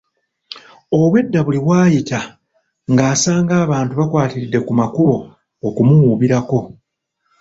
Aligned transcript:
Obwedda 0.99 1.39
buli 1.45 1.59
w'ayita 1.67 2.19
ng'asanga 2.91 3.53
abantu 3.65 3.93
bakwatiridde 3.99 4.59
ku 4.65 4.71
makubo 4.79 5.17
okumuwuubirako. 5.67 6.59